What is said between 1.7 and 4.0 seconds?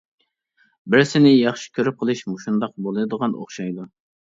كۆرۈپ قېلىش مۇشۇنداق بولىدىغان ئوخشايدۇ.